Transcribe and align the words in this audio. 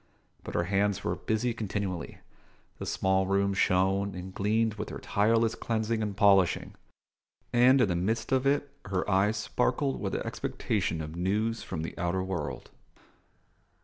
But 0.43 0.55
her 0.55 0.63
hands 0.63 1.03
were 1.03 1.15
busy 1.15 1.53
continually; 1.53 2.17
the 2.79 2.87
small 2.87 3.27
room 3.27 3.53
shone 3.53 4.15
and 4.15 4.33
gleamed 4.33 4.73
with 4.73 4.89
her 4.89 4.97
tireless 4.97 5.53
cleansing 5.53 6.01
and 6.01 6.17
polishing; 6.17 6.73
and 7.53 7.79
in 7.79 7.87
the 7.87 7.95
midst 7.95 8.31
of 8.31 8.47
it 8.47 8.71
her 8.85 9.07
eyes 9.07 9.37
sparkled 9.37 9.99
with 9.99 10.15
expectation 10.15 11.01
of 11.03 11.15
news 11.15 11.61
from 11.61 11.83
the 11.83 11.95
outer 11.99 12.23
world. 12.23 12.71